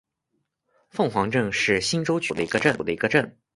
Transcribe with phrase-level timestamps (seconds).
[0.89, 3.37] 凤凰镇是新洲区下属的一个镇。